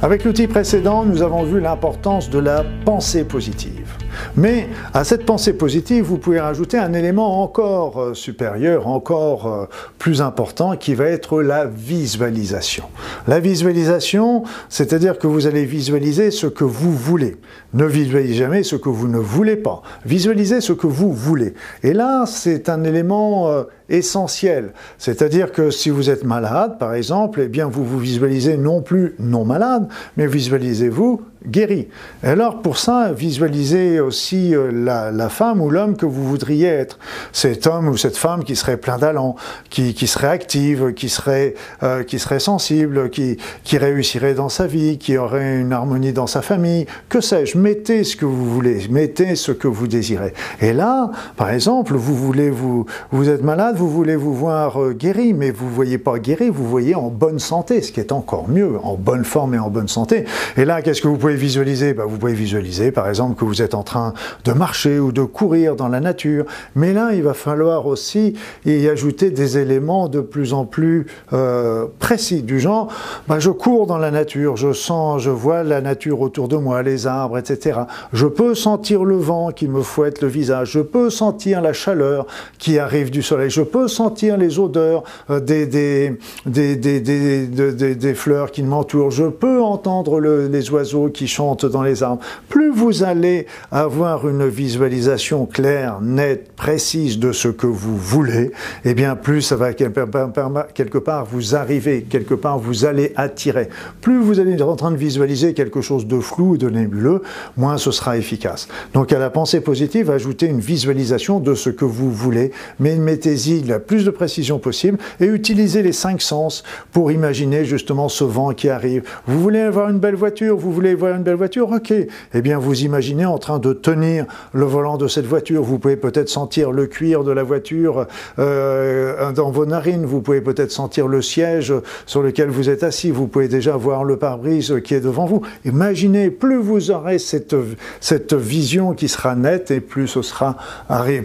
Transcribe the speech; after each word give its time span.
Avec 0.00 0.24
l'outil 0.24 0.46
précédent, 0.46 1.04
nous 1.04 1.22
avons 1.22 1.42
vu 1.42 1.58
l'importance 1.58 2.30
de 2.30 2.38
la 2.38 2.64
pensée 2.84 3.24
positive. 3.24 3.96
Mais 4.36 4.68
à 4.94 5.02
cette 5.02 5.26
pensée 5.26 5.54
positive, 5.54 6.04
vous 6.04 6.18
pouvez 6.18 6.38
rajouter 6.38 6.78
un 6.78 6.92
élément 6.92 7.42
encore 7.42 8.00
euh, 8.00 8.14
supérieur, 8.14 8.86
encore 8.86 9.46
euh, 9.48 9.66
plus 9.98 10.22
important, 10.22 10.76
qui 10.76 10.94
va 10.94 11.06
être 11.06 11.42
la 11.42 11.64
visualisation. 11.64 12.84
La 13.26 13.40
visualisation, 13.40 14.44
c'est-à-dire 14.68 15.18
que 15.18 15.26
vous 15.26 15.48
allez 15.48 15.64
visualiser 15.64 16.30
ce 16.30 16.46
que 16.46 16.64
vous 16.64 16.92
voulez. 16.92 17.36
Ne 17.74 17.84
visualisez 17.84 18.34
jamais 18.34 18.62
ce 18.62 18.76
que 18.76 18.88
vous 18.88 19.08
ne 19.08 19.18
voulez 19.18 19.56
pas. 19.56 19.82
Visualisez 20.06 20.60
ce 20.60 20.72
que 20.72 20.86
vous 20.86 21.12
voulez. 21.12 21.54
Et 21.82 21.92
là, 21.92 22.24
c'est 22.26 22.68
un 22.68 22.84
élément 22.84 23.48
euh, 23.48 23.64
essentiel. 23.88 24.72
C'est-à-dire 24.98 25.52
que 25.52 25.70
si 25.70 25.90
vous 25.90 26.10
êtes 26.10 26.24
malade, 26.24 26.78
par 26.78 26.94
exemple, 26.94 27.40
eh 27.44 27.48
bien 27.48 27.66
vous 27.66 27.84
vous 27.84 27.98
visualisez 27.98 28.56
non 28.56 28.82
plus 28.82 29.14
non 29.18 29.44
malade, 29.44 29.88
mais 30.16 30.26
visualisez-vous 30.26 31.22
guéri. 31.46 31.88
alors 32.22 32.62
pour 32.62 32.78
ça, 32.78 33.12
visualisez 33.12 34.00
aussi 34.00 34.54
euh, 34.54 34.70
la, 34.72 35.28
femme 35.28 35.60
ou 35.60 35.70
l'homme 35.70 35.96
que 35.96 36.06
vous 36.06 36.24
voudriez 36.24 36.66
être. 36.66 36.98
Cet 37.32 37.66
homme 37.66 37.88
ou 37.88 37.96
cette 37.96 38.16
femme 38.16 38.44
qui 38.44 38.56
serait 38.56 38.76
plein 38.76 38.98
d'allant, 38.98 39.36
qui, 39.70 39.94
serait 40.06 40.28
active, 40.28 40.92
qui 40.94 41.08
serait, 41.08 41.54
euh, 41.82 42.02
qui 42.02 42.18
serait 42.18 42.40
sensible, 42.40 43.10
qui, 43.10 43.36
qui 43.64 43.78
réussirait 43.78 44.34
dans 44.34 44.48
sa 44.48 44.66
vie, 44.66 44.98
qui 44.98 45.16
aurait 45.16 45.60
une 45.60 45.72
harmonie 45.72 46.12
dans 46.12 46.26
sa 46.26 46.42
famille, 46.42 46.86
que 47.08 47.20
sais-je. 47.20 47.56
Mettez 47.56 48.04
ce 48.04 48.16
que 48.16 48.24
vous 48.24 48.50
voulez, 48.50 48.86
mettez 48.90 49.36
ce 49.36 49.52
que 49.52 49.68
vous 49.68 49.86
désirez. 49.86 50.32
Et 50.60 50.72
là, 50.72 51.10
par 51.36 51.50
exemple, 51.50 51.94
vous 51.94 52.16
voulez 52.16 52.50
vous, 52.50 52.86
vous 53.10 53.28
êtes 53.28 53.42
malade, 53.42 53.76
vous 53.78 53.88
voulez 53.88 54.16
vous 54.16 54.34
voir 54.34 54.82
euh, 54.82 54.92
guéri, 54.92 55.32
mais 55.32 55.52
vous 55.52 55.66
ne 55.66 55.70
voyez 55.70 55.98
pas 55.98 56.18
guéri, 56.18 56.50
vous 56.50 56.66
voyez 56.66 56.96
en 56.96 57.10
bonne 57.10 57.38
santé, 57.38 57.80
ce 57.80 57.92
qui 57.92 58.00
est 58.00 58.10
encore 58.10 58.48
mieux, 58.48 58.72
en 58.82 58.96
bonne 58.96 59.24
forme 59.24 59.54
et 59.54 59.58
en 59.58 59.70
bonne 59.70 59.86
santé. 59.86 60.24
Et 60.56 60.64
là, 60.64 60.82
qu'est-ce 60.82 61.00
que 61.00 61.06
vous 61.06 61.16
pouvez 61.16 61.36
visualiser? 61.36 61.94
Bah, 61.94 62.02
Vous 62.04 62.18
pouvez 62.18 62.32
visualiser, 62.32 62.90
par 62.90 63.08
exemple, 63.08 63.38
que 63.38 63.44
vous 63.44 63.62
êtes 63.62 63.74
en 63.74 63.84
train 63.84 64.14
de 64.44 64.52
marcher 64.52 64.98
ou 64.98 65.12
de 65.12 65.22
courir 65.22 65.76
dans 65.76 65.86
la 65.86 66.00
nature. 66.00 66.44
Mais 66.74 66.92
là, 66.92 67.10
il 67.12 67.22
va 67.22 67.34
falloir 67.34 67.86
aussi 67.86 68.34
y 68.66 68.88
ajouter 68.88 69.30
des 69.30 69.58
éléments 69.58 70.08
de 70.08 70.20
plus 70.20 70.54
en 70.54 70.64
plus 70.64 71.06
euh, 71.32 71.86
précis, 72.00 72.42
du 72.42 72.58
genre, 72.58 72.88
bah, 73.28 73.38
je 73.38 73.50
cours 73.50 73.86
dans 73.86 73.98
la 73.98 74.10
nature, 74.10 74.56
je 74.56 74.72
sens, 74.72 75.22
je 75.22 75.30
vois 75.30 75.62
la 75.62 75.80
nature 75.80 76.20
autour 76.20 76.48
de 76.48 76.56
moi, 76.56 76.82
les 76.82 77.06
arbres, 77.06 77.38
etc. 77.38 77.80
Je 78.12 78.26
peux 78.26 78.56
sentir 78.56 79.04
le 79.04 79.16
vent 79.16 79.52
qui 79.52 79.68
me 79.68 79.82
fouette 79.82 80.20
le 80.20 80.28
visage, 80.28 80.72
je 80.72 80.80
peux 80.80 81.10
sentir 81.10 81.60
la 81.60 81.72
chaleur 81.72 82.26
qui 82.58 82.80
arrive 82.80 83.10
du 83.10 83.22
soleil, 83.22 83.50
je 83.50 83.62
peux 83.68 83.88
sentir 83.88 84.36
les 84.36 84.58
odeurs 84.58 85.04
euh, 85.30 85.40
des, 85.40 85.66
des, 85.66 86.16
des, 86.46 87.94
des, 87.94 88.14
fleurs 88.14 88.50
qui 88.50 88.62
m'entourent, 88.62 89.10
je 89.10 89.24
peux 89.24 89.60
entendre 89.62 90.20
les 90.20 90.70
oiseaux 90.70 91.08
qui 91.08 91.28
chantent 91.28 91.66
dans 91.66 91.82
les 91.82 92.02
arbres. 92.02 92.22
Plus 92.48 92.70
vous 92.70 93.02
allez 93.02 93.46
avoir 93.70 94.28
une 94.28 94.48
visualisation 94.48 95.46
claire, 95.46 96.00
nette, 96.00 96.52
précise 96.52 97.18
de 97.18 97.32
ce 97.32 97.48
que 97.48 97.66
vous 97.66 97.96
voulez, 97.96 98.46
et 98.84 98.90
eh 98.90 98.94
bien 98.94 99.16
plus 99.16 99.42
ça 99.42 99.56
va 99.56 99.72
quelque 99.72 100.98
part 100.98 101.24
vous 101.24 101.54
arriver, 101.54 102.02
quelque 102.08 102.34
part 102.34 102.58
vous 102.58 102.84
allez 102.84 103.12
attirer. 103.16 103.68
Plus 104.00 104.18
vous 104.18 104.40
allez 104.40 104.52
être 104.52 104.68
en 104.68 104.76
train 104.76 104.90
de 104.90 104.96
visualiser 104.96 105.54
quelque 105.54 105.80
chose 105.80 106.06
de 106.06 106.20
flou 106.20 106.54
et 106.54 106.58
de 106.58 106.68
nébuleux, 106.68 107.22
moins 107.56 107.78
ce 107.78 107.90
sera 107.90 108.16
efficace. 108.16 108.68
Donc 108.94 109.12
à 109.12 109.18
la 109.18 109.30
pensée 109.30 109.60
positive, 109.60 110.10
ajoutez 110.10 110.46
une 110.46 110.60
visualisation 110.60 111.40
de 111.40 111.54
ce 111.54 111.70
que 111.70 111.84
vous 111.84 112.10
voulez, 112.10 112.52
mais 112.80 112.96
mettez-y 112.96 113.57
la 113.66 113.80
plus 113.80 114.04
de 114.04 114.10
précision 114.10 114.58
possible 114.58 114.98
et 115.20 115.26
utilisez 115.26 115.82
les 115.82 115.92
cinq 115.92 116.22
sens 116.22 116.62
pour 116.92 117.10
imaginer 117.12 117.64
justement 117.64 118.08
ce 118.08 118.24
vent 118.24 118.52
qui 118.52 118.68
arrive. 118.68 119.02
Vous 119.26 119.40
voulez 119.40 119.60
avoir 119.60 119.88
une 119.90 119.98
belle 119.98 120.14
voiture, 120.14 120.56
vous 120.56 120.72
voulez 120.72 120.94
voir 120.94 121.16
une 121.16 121.22
belle 121.22 121.34
voiture, 121.34 121.70
ok. 121.70 121.92
Eh 122.34 122.40
bien, 122.40 122.58
vous 122.58 122.82
imaginez 122.82 123.26
en 123.26 123.38
train 123.38 123.58
de 123.58 123.72
tenir 123.72 124.26
le 124.52 124.64
volant 124.64 124.96
de 124.96 125.08
cette 125.08 125.26
voiture. 125.26 125.62
Vous 125.62 125.78
pouvez 125.78 125.96
peut-être 125.96 126.28
sentir 126.28 126.72
le 126.72 126.86
cuir 126.86 127.24
de 127.24 127.32
la 127.32 127.42
voiture 127.42 128.06
euh, 128.38 129.32
dans 129.32 129.50
vos 129.50 129.66
narines. 129.66 130.04
Vous 130.04 130.20
pouvez 130.20 130.40
peut-être 130.40 130.72
sentir 130.72 131.08
le 131.08 131.22
siège 131.22 131.72
sur 132.06 132.22
lequel 132.22 132.48
vous 132.48 132.70
êtes 132.70 132.82
assis. 132.82 133.10
Vous 133.10 133.26
pouvez 133.26 133.48
déjà 133.48 133.76
voir 133.76 134.04
le 134.04 134.16
pare-brise 134.16 134.80
qui 134.84 134.94
est 134.94 135.00
devant 135.00 135.26
vous. 135.26 135.42
Imaginez, 135.64 136.30
plus 136.30 136.58
vous 136.58 136.90
aurez 136.90 137.18
cette, 137.18 137.56
cette 138.00 138.34
vision 138.34 138.94
qui 138.94 139.08
sera 139.08 139.34
nette 139.34 139.70
et 139.70 139.80
plus 139.80 140.08
ce 140.08 140.22
sera, 140.22 140.56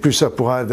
plus 0.00 0.12
ça 0.12 0.30
pourra 0.30 0.64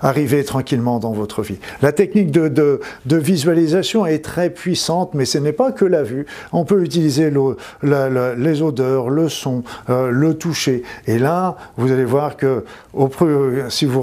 arriver 0.00 0.44
tranquillement 0.44 0.98
dans 1.02 1.12
votre 1.12 1.42
vie. 1.42 1.58
La 1.82 1.92
technique 1.92 2.30
de, 2.30 2.48
de, 2.48 3.16
visualisation 3.16 4.06
est 4.06 4.24
très 4.24 4.48
puissante, 4.48 5.12
mais 5.14 5.26
ce 5.26 5.36
n'est 5.36 5.52
pas 5.52 5.72
que 5.72 5.84
la 5.84 6.02
vue. 6.02 6.24
On 6.52 6.64
peut 6.64 6.82
utiliser 6.82 7.30
le, 7.30 7.56
les 8.38 8.62
odeurs, 8.62 9.10
le 9.10 9.28
son, 9.28 9.64
euh, 9.90 10.10
le 10.10 10.34
toucher. 10.34 10.82
Et 11.06 11.18
là, 11.18 11.56
vous 11.76 11.92
allez 11.92 12.04
voir 12.04 12.36
que 12.36 12.64
si 13.68 13.84
vous 13.84 14.02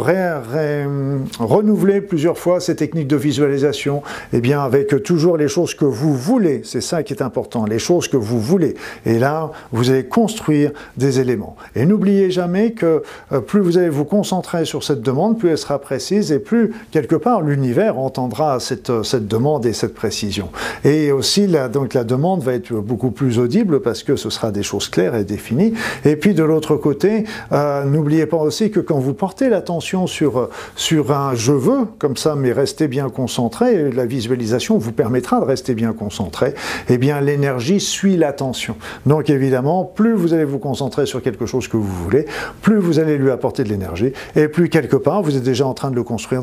renouvelez 1.39 2.01
plusieurs 2.01 2.37
fois 2.37 2.59
ces 2.59 2.75
techniques 2.75 3.07
de 3.07 3.15
visualisation, 3.15 4.03
eh 4.33 4.41
bien 4.41 4.61
avec 4.61 5.01
toujours 5.03 5.37
les 5.37 5.47
choses 5.47 5.73
que 5.73 5.85
vous 5.85 6.13
voulez, 6.13 6.61
c'est 6.63 6.81
ça 6.81 7.03
qui 7.03 7.13
est 7.13 7.23
important, 7.23 7.65
les 7.65 7.79
choses 7.79 8.07
que 8.07 8.17
vous 8.17 8.39
voulez. 8.39 8.75
Et 9.05 9.19
là, 9.19 9.51
vous 9.71 9.89
allez 9.89 10.05
construire 10.05 10.71
des 10.97 11.19
éléments. 11.19 11.55
Et 11.75 11.85
n'oubliez 11.85 12.29
jamais 12.29 12.71
que 12.71 13.03
euh, 13.31 13.39
plus 13.39 13.61
vous 13.61 13.77
allez 13.77 13.89
vous 13.89 14.05
concentrer 14.05 14.65
sur 14.65 14.83
cette 14.83 15.01
demande, 15.01 15.39
plus 15.39 15.49
elle 15.49 15.57
sera 15.57 15.79
précise 15.79 16.31
et 16.31 16.39
plus 16.39 16.73
quelque 16.91 17.15
part 17.15 17.41
l'univers 17.41 17.97
entendra 17.97 18.59
cette, 18.59 18.91
demande 19.15 19.65
et 19.65 19.73
cette 19.73 19.93
précision. 19.93 20.49
Et 20.83 21.11
aussi, 21.11 21.47
la, 21.47 21.67
donc 21.67 21.93
la 21.93 22.03
demande 22.03 22.43
va 22.43 22.53
être 22.53 22.73
beaucoup 22.73 23.11
plus 23.11 23.39
audible 23.39 23.81
parce 23.81 24.03
que 24.03 24.15
ce 24.15 24.29
sera 24.29 24.51
des 24.51 24.63
choses 24.63 24.89
claires 24.89 25.15
et 25.15 25.23
définies. 25.23 25.73
Et 26.05 26.15
puis 26.15 26.33
de 26.33 26.43
l'autre 26.43 26.75
côté, 26.75 27.25
euh, 27.51 27.83
n'oubliez 27.85 28.25
pas 28.25 28.37
aussi 28.37 28.71
que 28.71 28.79
quand 28.79 28.99
vous 28.99 29.13
portez 29.13 29.49
l'attention 29.49 30.07
sur, 30.07 30.49
sur 30.75 31.11
un 31.11 31.35
je 31.35 31.51
veux, 31.51 31.85
comme 31.97 32.17
ça, 32.17 32.35
mais 32.35 32.51
restez 32.51 32.87
bien 32.87 33.09
concentré, 33.09 33.91
la 33.91 34.05
visualisation 34.05 34.77
vous 34.77 34.91
permettra 34.91 35.39
de 35.39 35.45
rester 35.45 35.73
bien 35.73 35.93
concentré, 35.93 36.53
eh 36.89 36.97
bien 36.97 37.21
l'énergie 37.21 37.79
suit 37.79 38.17
l'attention. 38.17 38.75
Donc 39.05 39.29
évidemment, 39.29 39.83
plus 39.83 40.13
vous 40.13 40.33
allez 40.33 40.45
vous 40.45 40.59
concentrer 40.59 41.05
sur 41.05 41.21
quelque 41.21 41.45
chose 41.45 41.67
que 41.67 41.77
vous 41.77 42.03
voulez, 42.03 42.25
plus 42.61 42.77
vous 42.77 42.99
allez 42.99 43.17
lui 43.17 43.31
apporter 43.31 43.63
de 43.63 43.69
l'énergie, 43.69 44.13
et 44.35 44.47
plus 44.47 44.69
quelque 44.69 44.95
part, 44.95 45.21
vous 45.21 45.37
êtes 45.37 45.43
déjà 45.43 45.65
en 45.65 45.73
train 45.73 45.91
de 45.91 45.95
le 45.95 46.03
construire 46.03 46.41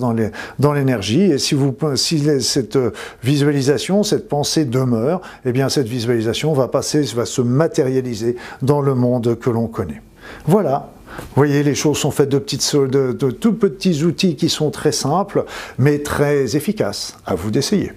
dans 0.59 0.73
l'énergie, 0.73 1.23
et 1.23 1.39
si, 1.39 1.55
vous, 1.55 1.75
si 1.95 2.23
cette 2.41 2.79
visualisation, 3.23 4.03
cette 4.03 4.29
pensée 4.29 4.65
demeure, 4.65 5.21
eh 5.45 5.53
bien 5.53 5.69
cette 5.69 5.89
visualisation 5.89 6.53
va 6.53 6.69
passer, 6.69 7.03
va 7.15 7.27
se 7.27 7.43
matérialiser 7.43 8.37
dans 8.63 8.81
le 8.81 8.95
monde 8.95 9.39
que 9.39 9.51
l'on 9.51 9.67
connaît. 9.67 10.03
Voilà, 10.47 10.91
vous 11.19 11.37
voyez, 11.37 11.63
les 11.63 11.75
choses 11.75 11.99
sont 11.99 12.11
faites 12.11 12.29
de, 12.29 12.39
petites, 12.39 12.77
de 12.77 13.31
tout 13.31 13.55
petits 13.55 14.05
outils 14.05 14.37
qui 14.37 14.49
sont 14.49 14.71
très 14.71 14.93
simples, 14.93 15.45
mais 15.79 16.01
très 16.01 16.57
efficaces. 16.57 17.17
À 17.27 17.35
vous 17.35 17.51
d'essayer. 17.51 17.93